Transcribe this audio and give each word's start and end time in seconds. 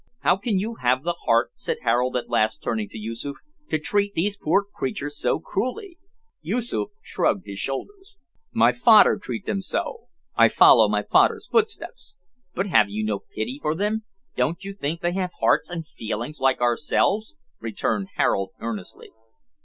"How 0.21 0.35
can 0.35 0.57
you 0.57 0.77
have 0.81 1.03
the 1.03 1.13
heart," 1.25 1.51
said 1.53 1.77
Harold 1.83 2.17
at 2.17 2.27
last 2.27 2.63
turning 2.63 2.89
to 2.89 2.97
Yoosoof, 2.97 3.37
"to 3.69 3.77
treat 3.77 4.15
these 4.15 4.35
poor 4.35 4.63
creatures 4.63 5.15
so 5.15 5.37
cruelly?" 5.39 5.99
Yoosoof 6.41 6.89
shrugged 7.03 7.45
his 7.45 7.59
shoulders. 7.59 8.17
"My 8.51 8.71
fader 8.71 9.19
treat 9.19 9.45
them 9.45 9.61
so; 9.61 10.07
I 10.35 10.47
follow 10.49 10.89
my 10.89 11.03
fader's 11.03 11.45
footsteps." 11.45 12.15
"But 12.55 12.65
have 12.65 12.89
you 12.89 13.03
no 13.03 13.19
pity 13.19 13.59
for 13.61 13.75
them? 13.75 14.01
Don't 14.35 14.63
you 14.65 14.73
think 14.73 15.01
they 15.01 15.13
have 15.13 15.33
hearts 15.39 15.69
and 15.69 15.85
feelings 15.95 16.39
like 16.41 16.61
ourselves?" 16.61 17.35
returned 17.59 18.07
Harold 18.15 18.53
earnestly. 18.59 19.11